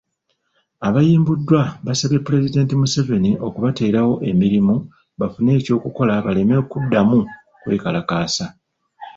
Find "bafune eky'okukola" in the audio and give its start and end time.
5.19-6.13